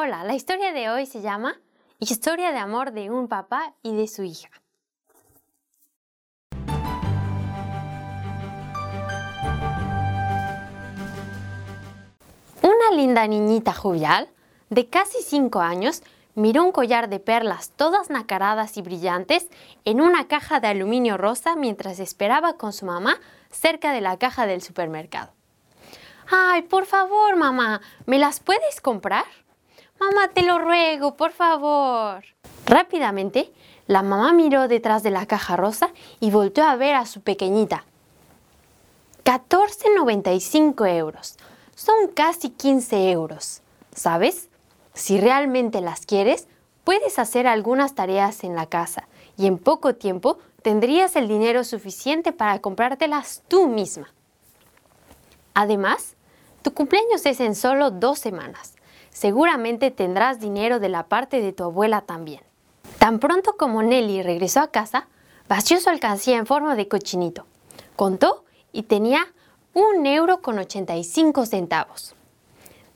Hola, 0.00 0.22
la 0.22 0.36
historia 0.36 0.72
de 0.72 0.90
hoy 0.90 1.06
se 1.06 1.22
llama 1.22 1.60
Historia 1.98 2.52
de 2.52 2.58
amor 2.58 2.92
de 2.92 3.10
un 3.10 3.26
papá 3.26 3.74
y 3.82 3.96
de 3.96 4.06
su 4.06 4.22
hija. 4.22 4.48
Una 12.62 12.92
linda 12.94 13.26
niñita 13.26 13.72
jovial, 13.72 14.28
de 14.70 14.86
casi 14.86 15.20
cinco 15.20 15.62
años, 15.62 16.04
miró 16.36 16.62
un 16.62 16.70
collar 16.70 17.08
de 17.08 17.18
perlas 17.18 17.70
todas 17.70 18.08
nacaradas 18.08 18.76
y 18.76 18.82
brillantes 18.82 19.48
en 19.84 20.00
una 20.00 20.28
caja 20.28 20.60
de 20.60 20.68
aluminio 20.68 21.16
rosa 21.16 21.56
mientras 21.56 21.98
esperaba 21.98 22.52
con 22.52 22.72
su 22.72 22.86
mamá 22.86 23.18
cerca 23.50 23.90
de 23.90 24.00
la 24.00 24.16
caja 24.16 24.46
del 24.46 24.62
supermercado. 24.62 25.32
Ay, 26.30 26.62
por 26.62 26.86
favor, 26.86 27.34
mamá, 27.34 27.80
¿me 28.06 28.20
las 28.20 28.38
puedes 28.38 28.80
comprar? 28.80 29.24
Mamá, 30.00 30.28
te 30.28 30.42
lo 30.42 30.58
ruego, 30.58 31.16
por 31.16 31.32
favor. 31.32 32.24
Rápidamente, 32.66 33.52
la 33.88 34.02
mamá 34.02 34.32
miró 34.32 34.68
detrás 34.68 35.02
de 35.02 35.10
la 35.10 35.26
caja 35.26 35.56
rosa 35.56 35.90
y 36.20 36.30
volteó 36.30 36.64
a 36.64 36.76
ver 36.76 36.94
a 36.94 37.04
su 37.04 37.20
pequeñita. 37.20 37.84
14,95 39.24 40.88
euros. 40.96 41.36
Son 41.74 42.08
casi 42.14 42.50
15 42.50 43.10
euros. 43.10 43.60
¿Sabes? 43.94 44.48
Si 44.94 45.18
realmente 45.18 45.80
las 45.80 46.06
quieres, 46.06 46.46
puedes 46.84 47.18
hacer 47.18 47.46
algunas 47.46 47.94
tareas 47.94 48.44
en 48.44 48.54
la 48.54 48.66
casa 48.66 49.08
y 49.36 49.46
en 49.46 49.58
poco 49.58 49.96
tiempo 49.96 50.38
tendrías 50.62 51.16
el 51.16 51.26
dinero 51.26 51.64
suficiente 51.64 52.32
para 52.32 52.60
comprártelas 52.60 53.42
tú 53.48 53.66
misma. 53.66 54.12
Además, 55.54 56.14
tu 56.62 56.72
cumpleaños 56.72 57.26
es 57.26 57.40
en 57.40 57.56
solo 57.56 57.90
dos 57.90 58.20
semanas 58.20 58.77
seguramente 59.10 59.90
tendrás 59.90 60.40
dinero 60.40 60.80
de 60.80 60.88
la 60.88 61.04
parte 61.04 61.40
de 61.40 61.52
tu 61.52 61.64
abuela 61.64 62.02
también. 62.02 62.42
Tan 62.98 63.18
pronto 63.18 63.56
como 63.56 63.82
Nelly 63.82 64.22
regresó 64.22 64.60
a 64.60 64.70
casa, 64.70 65.08
vació 65.48 65.80
su 65.80 65.88
alcancía 65.88 66.36
en 66.36 66.46
forma 66.46 66.74
de 66.74 66.88
cochinito. 66.88 67.46
Contó 67.96 68.44
y 68.72 68.84
tenía 68.84 69.26
un 69.74 70.06
euro 70.06 70.42
con 70.42 70.58
85 70.58 71.46
centavos. 71.46 72.14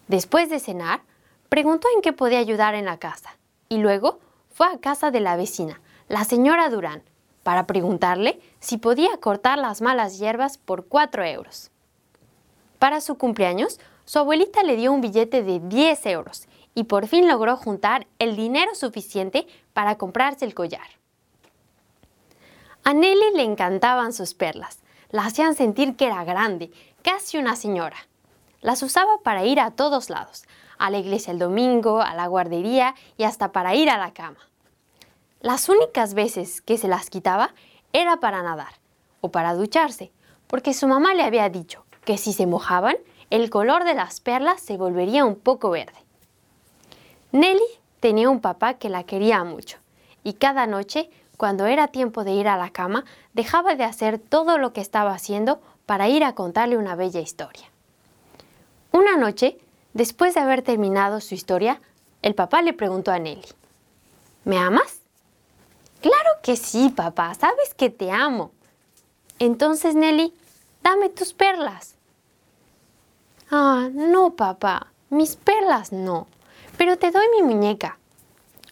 Después 0.09 0.51
de 0.51 0.59
cenar, 0.59 1.03
preguntó 1.49 1.89
en 1.95 2.03
qué 2.03 2.13
podía 2.13 2.39
ayudar 2.39 2.75
en 2.75 2.85
la 2.85 2.99
casa 2.99 3.37
y 3.69 3.79
luego 3.79 4.21
fue 4.51 4.67
a 4.67 4.79
casa 4.79 5.11
de 5.11 5.21
la 5.21 5.37
vecina, 5.37 5.81
la 6.09 6.25
señora 6.25 6.69
Durán, 6.69 7.03
para 7.43 7.67
preguntarle 7.67 8.41
si 8.61 8.79
podía 8.79 9.17
cortar 9.19 9.59
las 9.59 9.81
malas 9.81 10.19
hierbas 10.19 10.59
por 10.59 10.87
4 10.87 11.25
euros. 11.25 11.71
Para 12.79 13.01
su 13.01 13.17
cumpleaños, 13.17 13.81
su 14.13 14.19
abuelita 14.19 14.63
le 14.63 14.77
dio 14.77 14.93
un 14.93 15.01
billete 15.01 15.43
de 15.43 15.59
10 15.59 16.05
euros 16.05 16.47
y 16.75 16.85
por 16.85 17.07
fin 17.07 17.27
logró 17.29 17.57
juntar 17.57 18.07
el 18.19 18.37
dinero 18.37 18.75
suficiente 18.75 19.47
para 19.73 19.97
comprarse 19.97 20.45
el 20.45 20.53
collar. 20.53 20.87
A 22.85 22.93
Nelly 22.93 23.35
le 23.35 23.43
encantaban 23.43 24.13
sus 24.13 24.35
perlas. 24.35 24.81
La 25.09 25.25
hacían 25.25 25.55
sentir 25.55 25.97
que 25.97 26.05
era 26.05 26.25
grande, 26.25 26.71
casi 27.01 27.39
una 27.39 27.57
señora. 27.57 27.97
Las 28.61 28.83
usaba 28.83 29.17
para 29.25 29.47
ir 29.47 29.59
a 29.59 29.71
todos 29.71 30.11
lados, 30.11 30.45
a 30.77 30.91
la 30.91 30.99
iglesia 30.99 31.33
el 31.33 31.39
domingo, 31.39 32.03
a 32.03 32.15
la 32.15 32.27
guardería 32.27 32.95
y 33.17 33.25
hasta 33.25 33.51
para 33.51 33.75
ir 33.75 33.89
a 33.89 33.97
la 33.97 34.13
cama. 34.13 34.41
Las 35.41 35.71
únicas 35.71 36.13
veces 36.13 36.61
que 36.61 36.77
se 36.77 36.87
las 36.87 37.09
quitaba 37.09 37.55
era 37.95 38.19
para 38.19 38.43
nadar 38.43 38.75
o 39.23 39.31
para 39.31 39.55
ducharse, 39.55 40.13
porque 40.49 40.75
su 40.75 40.87
mamá 40.87 41.15
le 41.15 41.23
había 41.23 41.49
dicho 41.49 41.87
que 42.05 42.19
si 42.19 42.35
se 42.35 42.47
mojaban 42.47 42.97
el 43.33 43.49
color 43.49 43.85
de 43.85 43.95
las 43.95 44.21
perlas 44.21 44.61
se 44.61 44.77
volvería 44.77 45.25
un 45.25 45.37
poco 45.37 45.71
verde. 45.71 45.97
Nelly 47.33 47.65
tenía 47.99 48.29
un 48.29 48.43
papá 48.43 48.75
que 48.75 48.91
la 48.91 49.05
quería 49.05 49.43
mucho 49.43 49.79
y 50.23 50.35
cada 50.35 50.67
noche, 50.67 51.09
cuando 51.39 51.65
era 51.65 51.89
tiempo 51.89 52.25
de 52.25 52.33
ir 52.33 52.47
a 52.47 52.59
la 52.59 52.69
cama, 52.69 53.07
dejaba 53.33 53.75
de 53.75 53.85
hacer 53.85 54.19
todo 54.19 54.59
lo 54.59 54.75
que 54.75 54.83
estaba 54.83 55.15
haciendo 55.15 55.63
para 55.87 56.11
ir 56.11 56.25
a 56.25 56.35
contarle 56.35 56.77
una 56.77 56.95
bella 56.95 57.21
historia. 57.21 57.71
Una 58.93 59.17
noche, 59.17 59.59
después 59.95 60.35
de 60.35 60.41
haber 60.41 60.61
terminado 60.61 61.23
su 61.23 61.35
historia, 61.35 61.81
el 62.21 62.35
papá 62.35 62.61
le 62.61 62.75
preguntó 62.75 63.13
a 63.13 63.19
Nelly, 63.19 63.49
¿Me 64.45 64.59
amas? 64.59 65.01
Claro 66.03 66.31
que 66.43 66.57
sí, 66.57 66.91
papá, 66.91 67.33
sabes 67.33 67.73
que 67.73 67.89
te 67.89 68.11
amo. 68.11 68.53
Entonces, 69.39 69.95
Nelly, 69.95 70.35
dame 70.83 71.09
tus 71.09 71.33
perlas. 71.33 71.95
Ah, 73.55 73.91
no, 73.93 74.35
papá, 74.35 74.87
mis 75.11 75.37
perlas 75.37 75.93
no. 75.93 76.27
Pero 76.79 76.97
te 76.97 77.11
doy 77.11 77.27
mi 77.37 77.43
muñeca. 77.43 77.99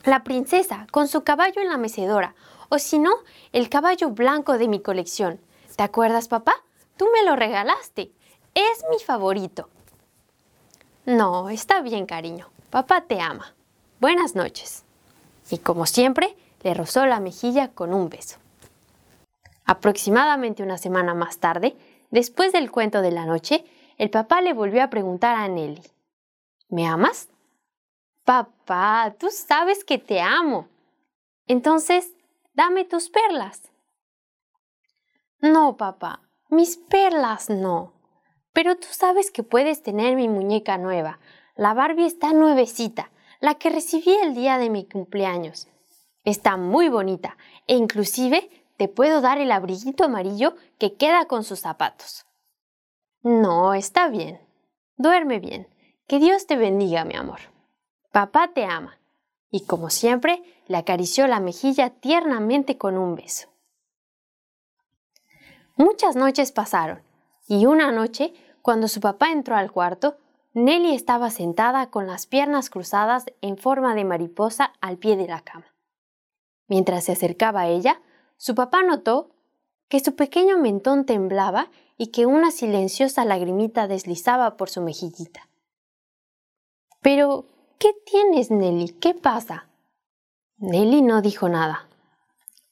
La 0.04 0.24
princesa, 0.24 0.86
con 0.90 1.06
su 1.06 1.22
caballo 1.22 1.60
en 1.60 1.68
la 1.68 1.76
mecedora, 1.76 2.34
o 2.70 2.78
si 2.78 2.98
no, 2.98 3.10
el 3.52 3.68
caballo 3.68 4.08
blanco 4.08 4.56
de 4.56 4.68
mi 4.68 4.80
colección. 4.80 5.38
¿Te 5.76 5.82
acuerdas, 5.82 6.28
papá? 6.28 6.54
Tú 6.96 7.06
me 7.12 7.28
lo 7.28 7.36
regalaste. 7.36 8.10
Es 8.54 8.82
mi 8.90 8.98
favorito. 9.04 9.68
No, 11.04 11.50
está 11.50 11.82
bien, 11.82 12.06
cariño. 12.06 12.48
Papá 12.70 13.02
te 13.02 13.20
ama. 13.20 13.52
Buenas 14.00 14.34
noches. 14.34 14.84
Y 15.50 15.58
como 15.58 15.84
siempre, 15.84 16.34
le 16.62 16.72
rozó 16.72 17.04
la 17.04 17.20
mejilla 17.20 17.68
con 17.68 17.92
un 17.92 18.08
beso. 18.08 18.38
Aproximadamente 19.66 20.62
una 20.62 20.78
semana 20.78 21.12
más 21.12 21.36
tarde, 21.36 21.76
después 22.10 22.52
del 22.52 22.70
cuento 22.70 23.02
de 23.02 23.10
la 23.10 23.26
noche, 23.26 23.66
el 24.00 24.08
papá 24.08 24.40
le 24.40 24.54
volvió 24.54 24.82
a 24.82 24.88
preguntar 24.88 25.36
a 25.36 25.46
Nelly, 25.46 25.82
¿me 26.70 26.86
amas? 26.86 27.28
Papá, 28.24 29.14
tú 29.18 29.28
sabes 29.30 29.84
que 29.84 29.98
te 29.98 30.22
amo. 30.22 30.68
Entonces, 31.46 32.14
dame 32.54 32.86
tus 32.86 33.10
perlas. 33.10 33.70
No, 35.42 35.76
papá, 35.76 36.22
mis 36.48 36.78
perlas 36.78 37.50
no. 37.50 37.92
Pero 38.54 38.74
tú 38.76 38.86
sabes 38.90 39.30
que 39.30 39.42
puedes 39.42 39.82
tener 39.82 40.16
mi 40.16 40.30
muñeca 40.30 40.78
nueva. 40.78 41.20
La 41.54 41.74
Barbie 41.74 42.06
está 42.06 42.32
nuevecita, 42.32 43.10
la 43.38 43.56
que 43.56 43.68
recibí 43.68 44.16
el 44.22 44.34
día 44.34 44.56
de 44.56 44.70
mi 44.70 44.88
cumpleaños. 44.88 45.68
Está 46.24 46.56
muy 46.56 46.88
bonita 46.88 47.36
e 47.66 47.76
inclusive 47.76 48.48
te 48.78 48.88
puedo 48.88 49.20
dar 49.20 49.36
el 49.36 49.52
abriguito 49.52 50.04
amarillo 50.04 50.54
que 50.78 50.94
queda 50.94 51.26
con 51.26 51.44
sus 51.44 51.60
zapatos. 51.60 52.24
No, 53.22 53.74
está 53.74 54.08
bien. 54.08 54.40
Duerme 54.96 55.40
bien. 55.40 55.68
Que 56.06 56.18
Dios 56.18 56.46
te 56.46 56.56
bendiga, 56.56 57.04
mi 57.04 57.14
amor. 57.16 57.40
Papá 58.12 58.50
te 58.54 58.64
ama. 58.64 58.98
Y 59.50 59.64
como 59.66 59.90
siempre, 59.90 60.42
le 60.66 60.76
acarició 60.76 61.26
la 61.26 61.40
mejilla 61.40 61.90
tiernamente 61.90 62.78
con 62.78 62.96
un 62.96 63.14
beso. 63.14 63.48
Muchas 65.76 66.14
noches 66.14 66.52
pasaron, 66.52 67.02
y 67.48 67.66
una 67.66 67.90
noche, 67.90 68.34
cuando 68.62 68.86
su 68.86 69.00
papá 69.00 69.32
entró 69.32 69.56
al 69.56 69.72
cuarto, 69.72 70.18
Nelly 70.52 70.94
estaba 70.94 71.30
sentada 71.30 71.90
con 71.90 72.06
las 72.06 72.26
piernas 72.26 72.70
cruzadas 72.70 73.26
en 73.40 73.56
forma 73.56 73.94
de 73.94 74.04
mariposa 74.04 74.72
al 74.80 74.98
pie 74.98 75.16
de 75.16 75.26
la 75.26 75.40
cama. 75.40 75.74
Mientras 76.68 77.04
se 77.04 77.12
acercaba 77.12 77.62
a 77.62 77.68
ella, 77.68 78.00
su 78.36 78.54
papá 78.54 78.82
notó 78.82 79.30
que 79.88 80.00
su 80.00 80.14
pequeño 80.14 80.58
mentón 80.58 81.06
temblaba 81.06 81.70
y 82.02 82.06
que 82.06 82.24
una 82.24 82.50
silenciosa 82.50 83.26
lagrimita 83.26 83.86
deslizaba 83.86 84.56
por 84.56 84.70
su 84.70 84.80
mejillita. 84.80 85.50
Pero, 87.02 87.44
¿qué 87.78 87.92
tienes, 88.06 88.50
Nelly? 88.50 88.88
¿Qué 88.88 89.12
pasa? 89.12 89.68
Nelly 90.56 91.02
no 91.02 91.20
dijo 91.20 91.50
nada. 91.50 91.90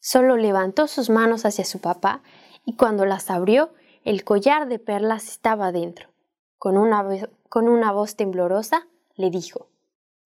Solo 0.00 0.38
levantó 0.38 0.86
sus 0.86 1.10
manos 1.10 1.44
hacia 1.44 1.66
su 1.66 1.78
papá 1.78 2.22
y 2.64 2.76
cuando 2.76 3.04
las 3.04 3.30
abrió, 3.30 3.70
el 4.02 4.24
collar 4.24 4.66
de 4.66 4.78
perlas 4.78 5.28
estaba 5.28 5.72
dentro. 5.72 6.08
Con 6.56 6.78
una, 6.78 7.04
con 7.50 7.68
una 7.68 7.92
voz 7.92 8.16
temblorosa 8.16 8.86
le 9.14 9.28
dijo, 9.28 9.66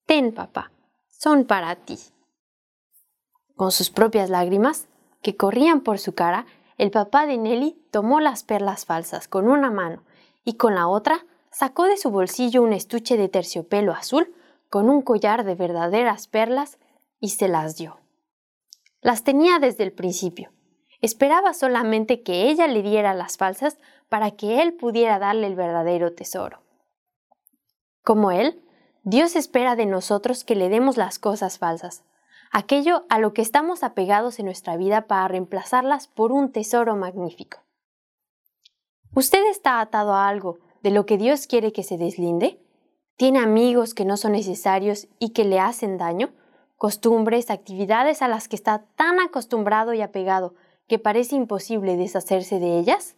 Ten, 0.07 0.33
papá, 0.33 0.71
son 1.09 1.45
para 1.45 1.75
ti. 1.75 1.99
Con 3.57 3.73
sus 3.73 3.91
propias 3.91 4.31
lágrimas, 4.31 4.87
que 5.23 5.37
corrían 5.37 5.81
por 5.81 5.99
su 5.99 6.15
cara, 6.15 6.47
el 6.83 6.91
papá 6.91 7.27
de 7.27 7.39
Nelly 7.39 7.81
tomó 7.93 8.19
las 8.19 8.43
perlas 8.43 8.87
falsas 8.87 9.29
con 9.29 9.49
una 9.49 9.71
mano 9.71 10.03
y 10.43 10.55
con 10.55 10.75
la 10.75 10.89
otra 10.89 11.25
sacó 11.53 11.85
de 11.85 11.97
su 11.97 12.11
bolsillo 12.11 12.61
un 12.61 12.73
estuche 12.73 13.17
de 13.17 13.29
terciopelo 13.29 13.93
azul 13.93 14.35
con 14.69 14.91
un 14.91 15.01
collar 15.01 15.45
de 15.45 15.55
verdaderas 15.55 16.27
perlas 16.27 16.81
y 17.21 17.29
se 17.29 17.47
las 17.47 17.77
dio. 17.77 18.01
Las 19.01 19.23
tenía 19.23 19.61
desde 19.61 19.85
el 19.85 19.93
principio. 19.93 20.51
Esperaba 21.01 21.55
solamente 21.55 22.25
que 22.25 22.51
ella 22.51 22.67
le 22.67 22.83
diera 22.83 23.15
las 23.15 23.37
falsas 23.37 23.79
para 24.09 24.33
que 24.33 24.61
él 24.61 24.75
pudiera 24.75 25.21
darle 25.21 25.47
el 25.47 25.55
verdadero 25.55 26.13
tesoro. 26.13 26.65
Como 28.03 28.33
él, 28.33 28.61
Dios 29.05 29.37
espera 29.37 29.77
de 29.77 29.87
nosotros 29.87 30.43
que 30.43 30.57
le 30.57 30.69
demos 30.69 30.97
las 30.97 31.21
cosas 31.21 31.59
falsas, 31.59 32.03
aquello 32.53 33.07
a 33.09 33.19
lo 33.19 33.33
que 33.33 33.41
estamos 33.41 33.83
apegados 33.83 34.39
en 34.39 34.45
nuestra 34.45 34.77
vida 34.77 35.07
para 35.07 35.27
reemplazarlas 35.27 36.07
por 36.07 36.33
un 36.33 36.53
tesoro 36.53 36.95
magnífico. 36.97 37.59
¿Usted 39.15 39.45
está 39.51 39.81
atado 39.81 40.13
a 40.13 40.29
algo 40.29 40.59
de 40.83 40.91
lo 40.91 41.07
que 41.07 41.17
Dios 41.17 41.47
quiere 41.47 41.73
que 41.73 41.83
se 41.83 41.97
deslinde? 41.97 42.61
¿Tiene 43.17 43.39
amigos 43.39 43.95
que 43.95 44.05
no 44.05 44.17
son 44.17 44.33
necesarios 44.33 45.09
y 45.19 45.31
que 45.31 45.45
le 45.45 45.61
hacen 45.61 45.97
daño? 45.97 46.33
¿Costumbres, 46.77 47.51
actividades 47.51 48.21
a 48.21 48.29
las 48.29 48.49
que 48.49 48.57
está 48.57 48.85
tan 48.97 49.21
acostumbrado 49.21 49.95
y 49.95 50.03
apegado 50.03 50.55
que 50.89 50.99
parece 50.99 51.37
imposible 51.37 51.97
deshacerse 51.97 52.59
de 52.59 52.79
ellas? 52.79 53.17